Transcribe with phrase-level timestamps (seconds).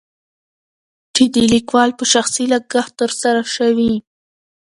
[1.15, 3.93] چې دليکوال په شخصي لګښت تر سره شوي.